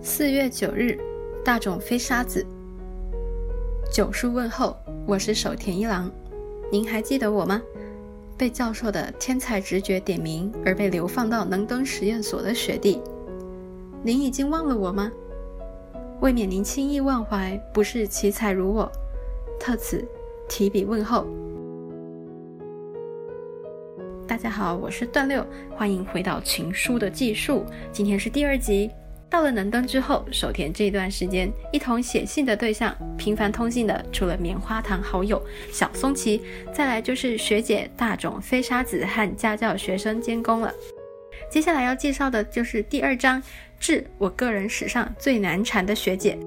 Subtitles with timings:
[0.00, 0.96] 四月九日，
[1.44, 2.46] 大冢飞沙子。
[3.92, 6.08] 九叔问候，我是守田一郎，
[6.70, 7.60] 您还记得我吗？
[8.36, 13.02] 被教授的天才直觉点名而被流放到能登实验所的学弟，
[14.04, 15.10] 您已经忘了我吗？
[16.20, 18.88] 未免您轻易忘怀，不是奇才如我，
[19.58, 20.06] 特此
[20.48, 21.26] 提笔问候。
[24.28, 25.44] 大家好，我是段六，
[25.76, 28.88] 欢迎回到情书的技术，今天是第二集。
[29.30, 36.40] 到了能登之后，守田这段时间一同写信的对象，频繁通信的除了棉花糖好友小松崎，
[36.72, 40.72] 再来就是学姐大冢飞沙子和家教学生监工了。
[41.50, 43.42] 接下来要介绍的就是第二章，
[43.78, 46.38] 致我个人史上最难缠的学姐。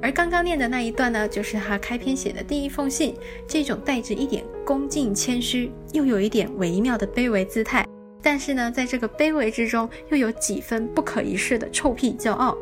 [0.00, 3.14] 而刚刚念的那一段呢，就是他开篇写的第一封信，
[3.46, 7.86] 这种带着一点恭敬谦虚，又有一点微妙的卑微姿态。
[8.22, 12.56] 但是呢，在这个卑微之中，又有几分不可一世的臭屁骄傲，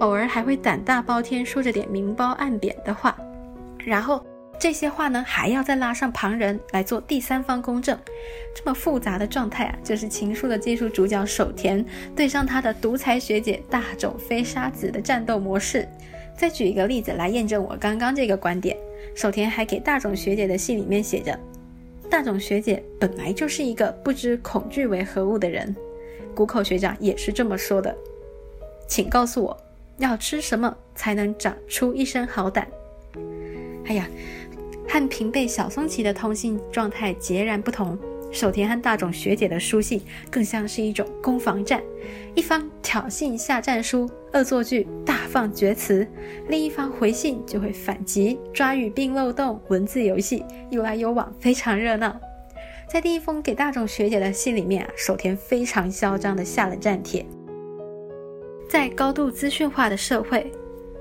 [0.00, 3.16] 偶尔还会胆大包天说着点明褒暗贬的话，
[3.84, 4.24] 然后
[4.58, 7.98] 这些话呢，还要再拉上旁人来做第三方公证，
[8.54, 15.88] 这么复杂的状态啊，就是情书的技术主角守田对上他的独裁学姐大冢飞沙子的战斗模式。
[16.36, 18.76] 再举一个例子来验证我刚刚这个观点，
[19.14, 21.38] 守田还给大冢学姐的信里面写着。
[22.08, 25.74] 大冢学姐本来就是一个不知恐惧为何物的人，
[26.34, 27.94] 谷口学长也是这么说的。
[28.88, 29.56] 请告诉我，
[29.98, 32.66] 要吃什么才能长出一身好胆？
[33.86, 34.08] 哎呀，
[34.88, 37.98] 和平辈小松崎的通信状态截然不同。
[38.32, 41.82] 守田和大冢学姐的书信更像是一种攻防战，
[42.34, 46.06] 一方挑衅下战书、恶作剧、大放厥词，
[46.48, 52.20] 另一方回信就会反击、抓语病漏洞、文字游戏，有来有往，非常热闹。
[52.88, 57.24] 在第一封给大冢学姐的信里面啊，守田非常嚣张地下了战帖。
[58.68, 60.52] 在高度资讯化的社会，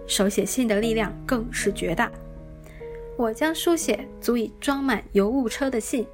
[0.08, 2.12] 手写信的力量更是绝大。
[3.18, 6.06] 我将书写足以装满邮务车的信。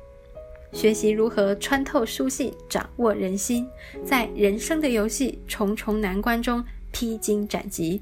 [0.73, 3.67] 学习如何穿透书信，掌握人心，
[4.05, 8.01] 在人生的游戏重重难关中披荆斩棘。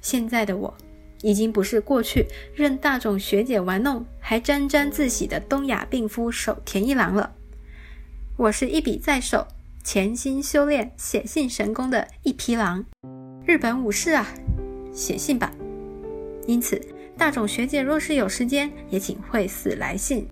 [0.00, 0.74] 现在的我，
[1.22, 7.34] 已经不是过去任大冢学姐玩弄还沾沾自喜的东亚病夫守田一郎了。
[8.36, 9.46] 我是一笔在手，
[9.84, 12.84] 潜心修炼写信神功的一匹狼。
[13.46, 14.26] 日本武士啊，
[14.92, 15.52] 写信吧。
[16.46, 16.80] 因此，
[17.16, 20.26] 大冢学姐若是有时间，也请惠死来信。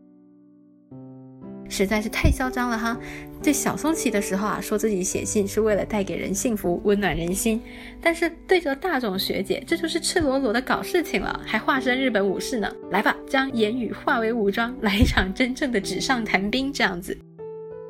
[1.72, 2.96] 实在是太嚣张了哈！
[3.42, 7.58] 对小松崎的时候啊，说自己写信是为了带给人幸福、温暖人心；
[8.00, 12.70] 但是对着大冢学姐，这就是赤裸裸的搞事情了，还化身日本武士呢！
[12.90, 17.18] 来吧，将言语化为武装，来一场真正的纸上谈兵这样子。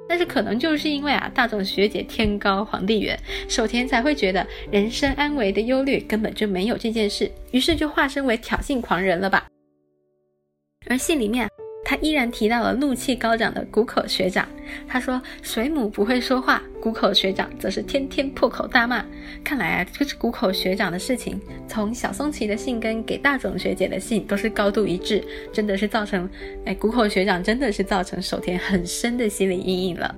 [0.09, 3.19] 但是可能就是因为啊，大冢学姐天高皇帝远，
[3.49, 9.47] 守田才会觉得人身安危的忧虑根本就没有这件事，于是就化身为挑衅狂人了吧？
[10.89, 11.49] 而信里面。
[11.85, 14.49] 他依然提到了怒气高涨的谷口学长。
[14.87, 19.05] 他说：“水母不会说话，谷口学长则是天天破口大骂。
[19.43, 21.41] 看来啊，这是谷口学长的事情。
[21.67, 25.23] 从小松崎的信跟给大冢学姐的信都是高度一致，
[25.53, 26.29] 真的是造成……
[26.65, 30.15] 哎，谷口学长真的是造成守田很深的心理阴影了。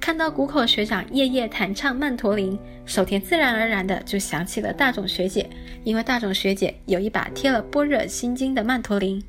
[0.00, 5.48] 看到谷口学长夜夜弹唱曼陀林，守田自然而然的就想起了大冢学姐，
[5.84, 9.22] 因为大冢学姐有一把贴了般若心经的曼陀林。”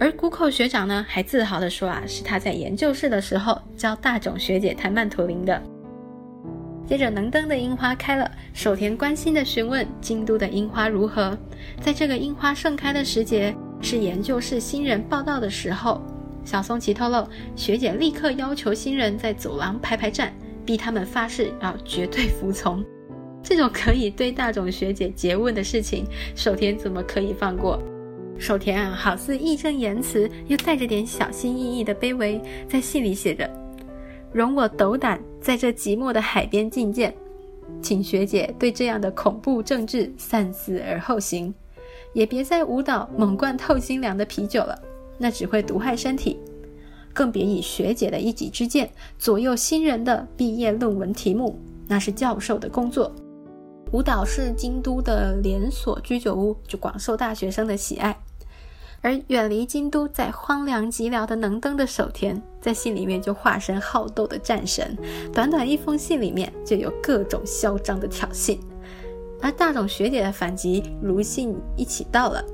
[0.00, 5.62] 而谷口学长呢，还自豪地说啊，是他在研究室的时候教大冢学姐弹曼陀林的。
[6.86, 11.36] 接着，能登的樱花开了，守田关心地询问京都的樱花如何。
[11.82, 16.00] 在这个樱花盛开的时节，是研究室新人报道的时候。
[16.46, 20.32] 小松崎透露，学姐立刻要求新人在走廊排排站，
[20.64, 22.82] 逼他们发誓要绝对服从。
[23.42, 27.78] 这种可以对大冢学姐诘问的事情，守田怎么可以放过？
[28.40, 33.48] 守田啊，好似义正言辞，又带着点小心翼翼的卑微，在信里写着
[34.32, 37.14] ：“容我斗胆在这寂寞的海边觐见，
[37.82, 41.52] 请学姐对这样的恐怖政治三思而后行，
[42.14, 44.76] 也别在舞蹈猛灌透心凉的啤酒了，
[45.18, 46.38] 那只会毒害身体。
[47.12, 48.88] 更别以学姐的一己之见
[49.18, 53.12] 左右新人的毕业论文题目，那是教授的工作。
[53.92, 58.18] 舞蹈是京都的连锁居酒屋，就广受大学生的喜爱。”
[59.02, 64.96] 而远离京都，在荒凉寂寥的能登的守田，在信里面就化身好斗的战神。
[65.32, 68.58] 短短一封信里面，就有各种嚣张的挑衅。
[69.40, 72.44] 而大冢学姐的反击如信一起到了，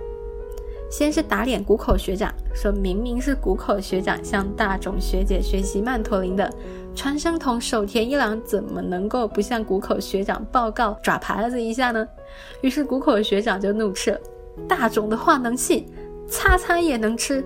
[0.88, 6.48] 先是打脸谷口学长，说明明是谷口学长向大冢学姐学习曼陀林的，
[6.94, 12.06] 传声筒守田一郎怎么能够不向谷口学长报告爪耙子一下呢？
[12.60, 14.16] 于是谷口学长就怒斥
[14.68, 15.84] ：“大冢的话能信，
[16.28, 17.44] 擦擦也能吃。”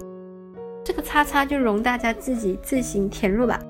[0.85, 3.61] 这个擦擦就容大家自己自行填入吧。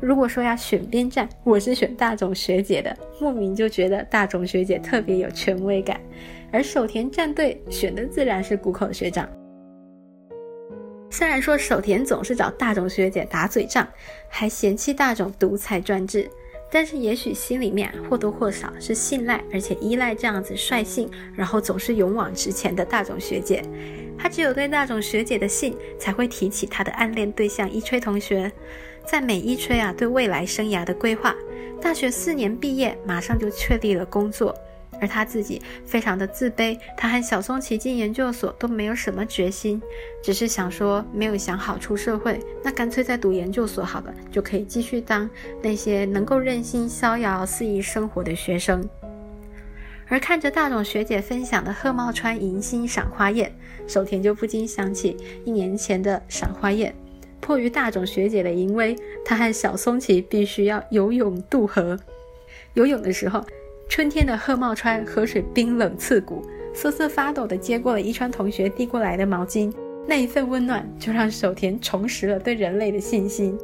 [0.00, 6.00] 如果说要选边站，我是选大冢学姐的，莫名就觉得大冢学姐特别有权威感，
[6.50, 9.28] 而手田战队选的自然是谷口学长。
[11.10, 13.86] 虽然说手田总是找大冢学姐打嘴仗，
[14.28, 16.28] 还嫌弃大冢独裁专制，
[16.74, 23.62] 但是也许心里面或多或少是信赖而且依赖这样子率性，然后总是勇往直前的大冢学姐。
[24.18, 28.50] 他只有对那种学姐的信，才会提起他的暗恋对象一吹同学。
[29.04, 31.36] 在美一吹啊，对未来生涯的规划，
[31.78, 34.54] 大学四年毕业，马上就确立了工作。
[35.02, 39.82] 而他自己非常的自卑，他和小松崎进研究所都没有什么决心，
[40.22, 45.28] 只是想说没有想好出社会，那干脆再读研究所好了，就可以继续当
[45.60, 48.88] 那些能够任性逍遥、肆意生活的学生。
[50.06, 53.52] 而看着大冢学姐分享的鹤茂川迎新赏花宴，
[53.88, 56.94] 守田就不禁想起一年前的赏花宴，
[57.40, 61.98] 迫于大冢学姐的淫威，他和小松崎必须要游泳渡河。
[62.74, 63.44] 游泳的时候。
[63.92, 66.42] 春天的鹤茂川河水冰冷刺骨，
[66.72, 69.70] 瑟瑟发抖地接过了一川同学递过来的毛巾，
[70.08, 73.54] 那一份温暖就让手田重拾了对人类的信心。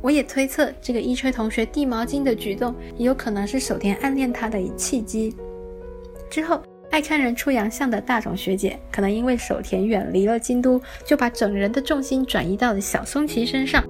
[0.00, 5.36] 我也推测，这个一吹同学递毛巾的举动，也有可能是手田暗恋他的契机。
[6.30, 13.84] 之后，爱看人出洋相的大冢学姐，可能因为手田远离了京都，就把整人的重心转移到了小松崎身上。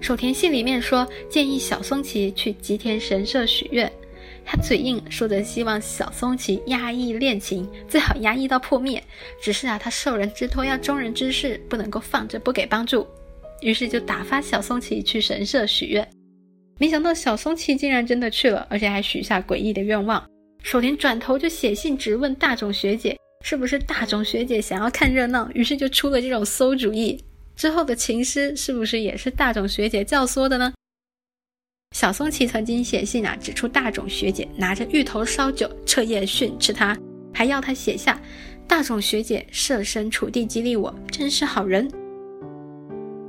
[0.00, 3.90] 手田信里面说，建议小松崎去吉田神社许愿。
[4.44, 9.02] 他嘴硬，说着希望小松崎压抑恋情，最好压抑到破灭。
[9.40, 13.06] 只是啊，他受人之托，要忠人之事，不能够放着不给帮助。
[13.60, 16.06] 于是就打发小松崎去神社许愿。
[16.78, 20.24] 没想到小松崎竟然真的去了，而且还许下诡异的愿望。
[20.62, 27.22] 守田转头就写信质问大冢学姐，是不是大冢学姐想要看热闹，于是就出了这种馊主意。
[27.54, 30.72] 之后的情诗是不是也是大冢学姐教唆的呢？
[31.92, 36.96] 小松崎曾经写信啊，指出大冢学姐拿着芋头烧酒彻夜训斥他，
[37.32, 38.20] 还要他写下
[38.66, 41.86] “大冢学姐设身处地激励我，真是好人”。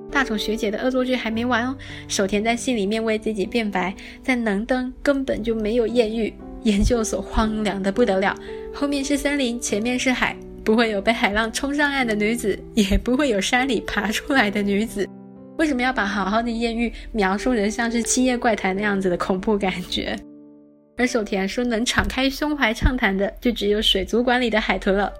[0.09, 1.75] 大冢学姐的恶作剧还没完哦，
[2.07, 3.93] 手田在信里面为自己辩白，
[4.23, 6.33] 在能登根本就没有艳遇，
[6.63, 8.33] 研究所荒凉的不得了，
[8.73, 15.09] 后面是森林，前面是海，不会有被海浪冲上岸的女子，也不会有山里爬出来的女子。
[15.57, 20.15] 为什么要把好好的艳遇描述成像是《七夜怪谈》那样子的恐怖感觉？
[20.97, 25.11] 而手田说能敞开胸怀畅谈的，就只有水族馆里的海豚了。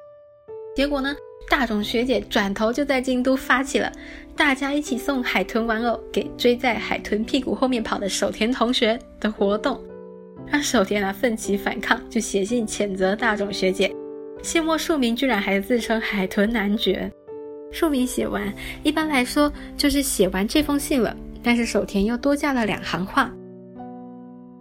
[0.75, 1.15] 结果呢，
[1.49, 3.91] 大冢学姐转头就在京都发起了
[4.35, 9.79] 大家一起送海豚玩偶给追在海豚屁股后面跑的手田同学的活动，
[10.47, 13.93] 让手田啊奋起反抗，就写信谴责大冢学姐。
[14.41, 17.11] 谢莫庶民居然还自称海豚男爵。
[17.73, 18.53] 书名写完，
[18.83, 21.13] 一般来说就是写完这封信了。
[21.41, 23.29] 但是手田又多加了两行话：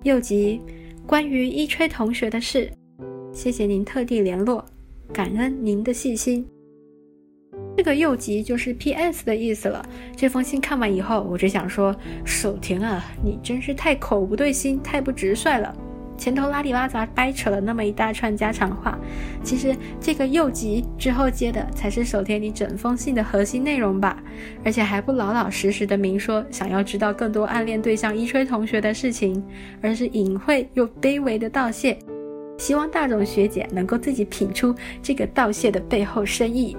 [0.03, 0.61] 又急，
[1.07, 2.69] 关于一吹同学的事，
[3.33, 4.65] 谢谢您特地联络，
[5.13, 6.45] 感恩您的细心。
[7.77, 9.87] 这个又急就是 P.S 的意思了。
[10.17, 11.95] 这封信看完以后，我只想说，
[12.25, 15.75] 手田啊，你真是太口不对心，太不直率了。
[16.23, 18.97] 前头拉里拉杂掰扯了那么一大串家常话，
[19.43, 24.17] 其实这个右吉之后接的才是手田你整封信的核心内容吧，
[24.65, 29.43] 而且还不老老实实的明说想要知道更多暗恋对象一吹同学的事情，
[29.83, 31.99] 而是隐晦又卑微的道谢，
[32.57, 36.77] 希望大冢学姐能够自己品出这个道谢的背后深意。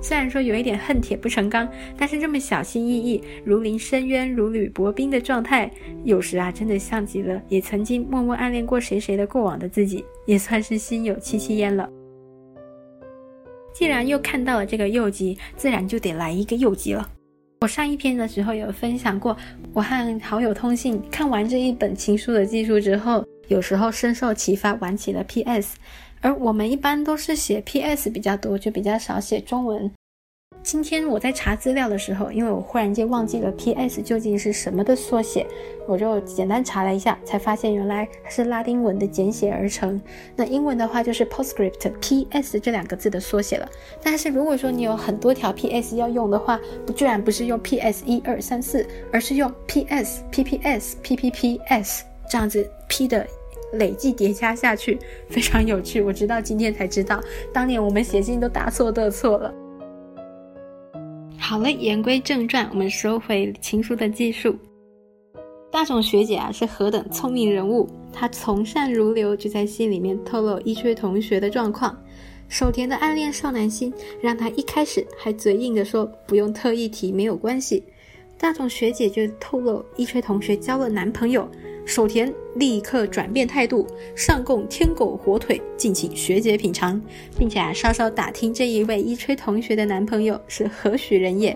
[0.00, 5.70] 虽然说有一点恨铁不成钢，但是这么小心翼翼、如临深渊、如履薄冰的状态，
[6.04, 11.88] 有时啊，真的像极了也曾经默默暗恋过谁谁的过往的自己，也算是心有戚戚焉了。
[13.72, 17.08] 既然又看到了这个右吉，自然就得来一个右吉了。
[17.60, 19.36] 我上一篇的时候有分享过，
[19.74, 25.76] 我和好友通信看完这一本情书的技术之后，有时候深受启发，玩起了 PS。
[26.20, 29.90] 而我们一般都是写 P.S 比较多，就比较少写中文。
[30.62, 35.46] 今天我在查资料的时候，因为我忽然间忘记了 P.S 究竟是什么的缩写，
[35.88, 39.98] 我就简单查了一下，才发现原来是拉丁文的简写而成。
[40.36, 43.66] 那英文的话就是 Postscript，P.S 这两个字的缩写了。
[44.02, 53.26] 但是如果说你有很多条 P.S 要用的话，不居然不是用 P.S 一二三四，而是用 P.S、P.P.S、P.P.P.S 这样子 P 的。
[53.72, 54.98] 累计叠加下去，
[55.28, 56.00] 非常有趣。
[56.00, 57.20] 我直到今天才知道，
[57.52, 59.54] 当年我们写信都大错特错了。
[61.38, 64.54] 好了，言归正传，我们收回情书的技术。
[65.70, 71.96] 大冢学姐啊是何等聪明人物，她从善如流，就在信里面透露一吹同学的状况。
[72.48, 77.84] 守田的暗恋少男心，让他一开始还嘴硬的说不用特意提，没有关系。
[78.40, 81.46] 大冢学姐就透露一吹同学交了男朋友，
[81.84, 86.98] 守田立刻转变态度，上供天狗火腿，敬请学姐品尝，
[87.38, 91.54] 并且啊稍稍打听这一位一吹同学的男朋友是何许人也。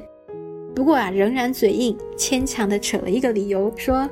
[0.75, 4.07] 不过啊仍然嘴硬，牵强的扯了一个理由，说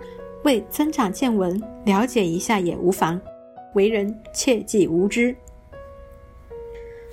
[0.44, 3.20] 为增长见闻，了解一下也无妨，
[3.74, 5.36] 为人切忌无知。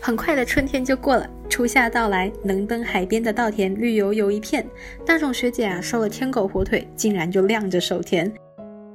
[0.01, 4.65] 很快的春天就过了，初夏到来，能登海边的稻田绿油油一片。
[5.05, 8.31] 大冢学姐啊，收了天狗火腿，竟然就晾着手田。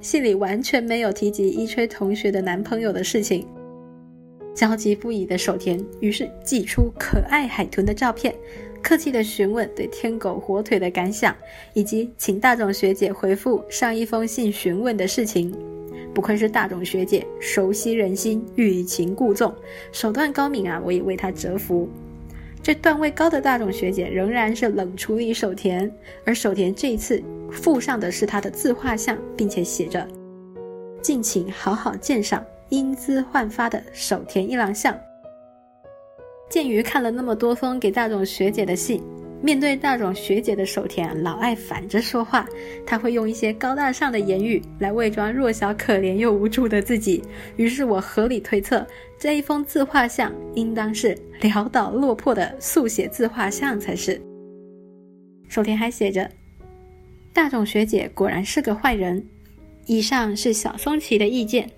[0.01, 3.47] 信里完全没有提及一吹同学的男朋友的事情。
[4.55, 8.33] 焦急不已的手田，于是寄出可爱海豚的照片，
[8.81, 11.35] 客气的询问对天狗火腿的感想，
[11.73, 15.55] 以及请大冢学姐回复上一封信询问的事情。
[16.15, 19.53] 不愧是大冢学姐，熟悉人心，欲擒故纵，
[19.91, 20.81] 手段高明啊！
[20.85, 21.89] 我也为她折服。
[22.63, 25.91] 这段位高的大冢学姐仍然是冷处理手田，
[26.23, 30.07] 而手田这一次附上的是她的自画像，并且写着
[31.03, 34.97] “敬请好好鉴赏英姿焕发的手田一郎像”。
[36.49, 39.03] 鉴于看了那么多封给大冢学姐的信。
[39.41, 42.47] 面对大冢学姐的手田，老爱反着说话。
[42.85, 47.21] 他会用一些高大上的言语来伪装弱小、可怜又无助的自己。
[47.57, 48.85] 于是我合理推测，
[49.19, 54.19] 这一封自画像应当是潦倒落魄的速写自画像才是。
[55.47, 56.29] 手田还写着
[57.31, 59.23] ：“大冢学姐果然是个坏人。”
[59.85, 61.69] 以上是小松崎的意见，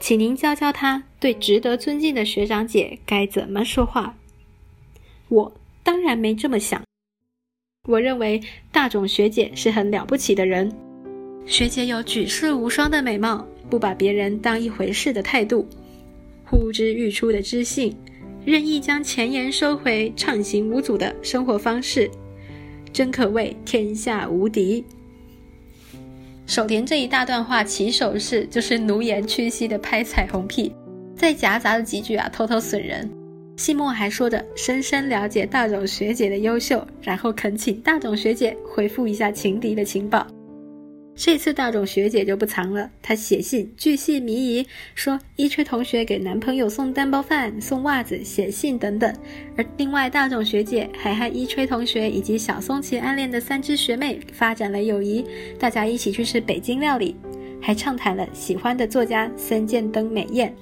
[0.00, 4.16] 请您教教他对值得尊敬的学长姐该怎么说话。
[5.28, 5.52] 我
[5.84, 6.82] 当然没这么想。
[7.86, 8.40] 我认为
[8.72, 10.72] 大冢学姐是很了不起的人，
[11.44, 15.68] 学姐有举世无双的美貌，不把别人当一回事的态度，
[16.46, 17.94] 呼之欲出的知性，
[18.42, 22.10] 任意将前言收回，畅行无阻的生活方式，
[22.90, 24.82] 真可谓天下无敌。
[26.46, 30.72] 手田这一大段话起手式就是奴颜屈膝的拍彩虹屁，
[31.14, 33.10] 再夹杂了几句啊，偷偷损人。
[33.56, 40.26] 信末还说着深深了解大冢学姐的优秀，然后恳请大冢学姐回复一下情敌的情报。
[41.16, 49.14] 这次大冢学姐就不藏了，她写信巨细靡遗，说一吹同学给男朋友送蛋包饭、送袜子、写信等等。
[49.56, 55.24] 而另外大冢学姐还和一吹同学以及小松崎暗恋的三只学妹发展了友谊，
[55.56, 57.14] 大家一起去吃北京料理，
[57.62, 60.52] 还畅谈了喜欢的作家森见登美彦。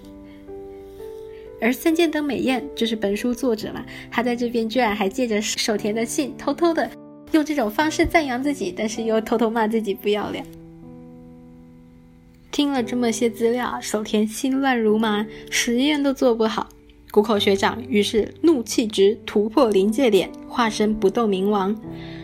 [1.63, 6.91] 而三剑登美彦就是本书作者嘛，他在这边居然还借着手田的信，偷偷的
[7.31, 10.45] 用这种方式赞扬自己，但是又偷偷骂自己不要脸。
[12.51, 16.69] 听了这么些资料，手田心乱如麻，实验都做不好。
[17.13, 21.75] 谷口学长于是怒气值突破临界点，化身不动明王。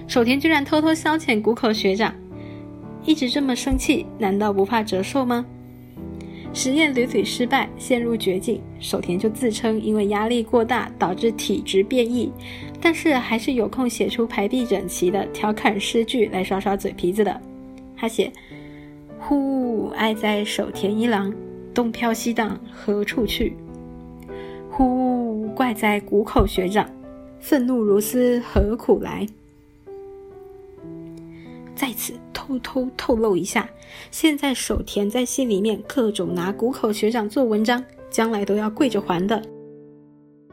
[0.09, 2.13] 手田居然偷偷消遣谷口学长，
[3.05, 5.47] 一直这么生气，难道不怕折寿吗？
[6.53, 12.33] 实验屡屡失败，陷入绝境，手田就自称因为压力过大导致体质变异，
[12.81, 17.41] 但是还是有空写出排比整齐的调侃诗句来耍耍嘴皮子的。
[17.97, 18.33] 他写
[19.21, 21.33] ：“呼，爱在手田一郎，
[21.73, 23.55] 东飘西荡何处去？
[24.71, 26.89] 呼，怪在谷口学长，
[27.39, 29.25] 愤怒如斯何苦来？”
[31.99, 33.69] 此偷偷透露一下，
[34.13, 39.43] 现在手田在信里面各种拿谷口学长做文章，将来都要跪着还的。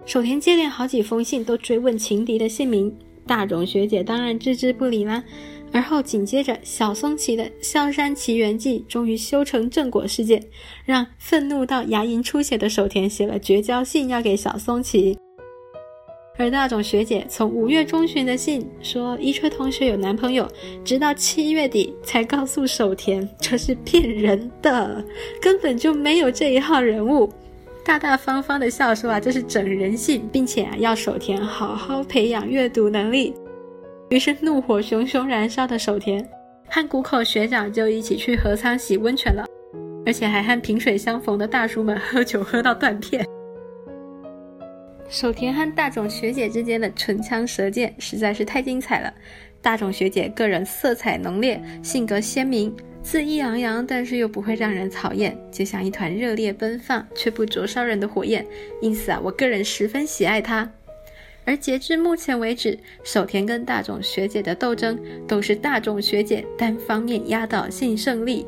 [0.06, 2.92] 手田接连好几封信都追问情敌的姓名，
[3.28, 5.24] 大冢学姐当然置之不理啦。
[5.72, 10.42] 而后紧接着小松崎的《萧山奇缘记》终于修成正果事件，
[10.86, 15.18] 让愤怒到牙龈出血的手田写了绝交信要给小松崎。
[16.38, 20.46] 而那种学姐从五月中旬的信说一吹同学有男朋友，
[20.84, 25.04] 直到七月底才告诉手田，这是骗人的，
[25.42, 27.32] 根本就没有这一号人物。
[27.86, 33.34] 大大方方的笑说啊，这是整人信，并且啊要手田好好培养阅读能力。
[34.10, 36.28] 于是怒火熊熊燃烧的手田，
[36.68, 39.46] 和谷口学长就一起去河仓洗温泉了，
[40.06, 43.26] 而且还和萍水相逢的大叔们喝酒喝到断片。
[45.08, 49.14] 手田和大冢学姐之间的唇枪舌剑实在是太精彩了。
[49.62, 58.46] 大冢学姐个人色彩浓烈，性格鲜明，恣意洋洋，但是又不会让人讨厌，就像一团热烈奔放却不灼烧人的火焰。
[58.82, 60.70] 因此啊，我个人十分喜爱她。
[61.46, 68.46] 而截至目前为止，守田跟大冢学姐的斗争都是大冢学姐单方面压倒性胜利。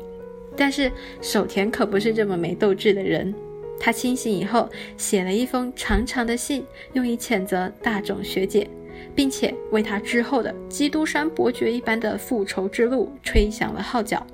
[0.56, 3.32] 但是守田可不是这么没斗志的人，
[3.80, 8.68] 他清醒以后写了一封长长的信，用以谴责大冢学姐，
[9.14, 14.26] 并且为他之后的基督山伯爵一般的复仇之路吹响了号角。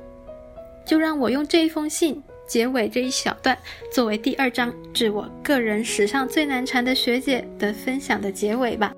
[0.86, 3.56] 就让我用这一封信结尾这一小段，
[3.92, 8.92] 作为第二章致我个人史上最难缠的学姐的分享的结尾吧。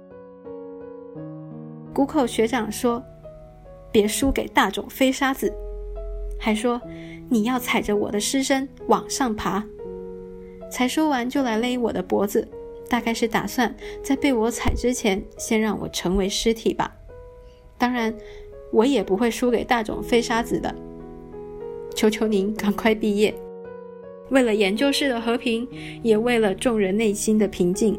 [1.93, 3.03] 谷口学长说
[3.93, 5.53] ：“别输给大冢飞沙子。”
[6.39, 6.81] 还说。
[7.29, 9.61] 你要踩着我的尸身往上爬，
[10.77, 12.47] 才说完就来勒我的脖子，
[12.87, 16.95] 大概是打算在被我踩之前先让我成为尸体吧。
[17.79, 18.15] 当然，
[18.71, 20.75] 我也不会输给大冢飞沙子的。
[21.95, 23.35] 求求您赶快毕业，
[24.29, 25.67] 为了研究室的和平，
[26.03, 27.99] 也为了众人内心的平静。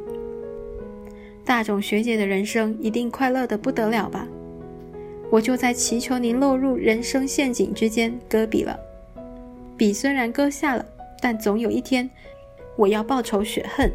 [1.43, 4.27] 大冢学姐的人生一定快乐的不得了吧？
[5.31, 8.79] 我就在祈求您落入人生陷阱之间搁笔了。
[9.75, 10.85] 笔虽然搁下了，
[11.19, 12.07] 但总有一天，
[12.77, 13.91] 我要报仇雪恨。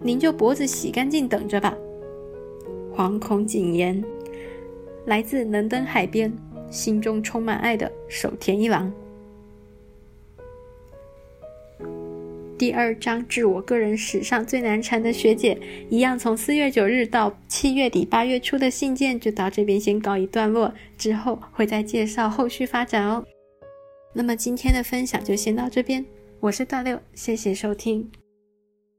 [0.00, 1.76] 您就脖子洗干净等着吧。
[2.92, 4.02] 惶恐谨言，
[5.06, 6.32] 来自能登海边，
[6.70, 8.92] 心中充满爱的守田一郎。
[12.58, 15.58] 第二章致我个人史上最难缠的学姐，
[15.88, 23.24] 一样从四月九日到七月底八月初的信件就到这边先告一段落，之后会再介绍后续发展哦。
[24.12, 26.04] 那么今天的分享就先到这边，
[26.42, 28.10] 我是大六，谢谢收听。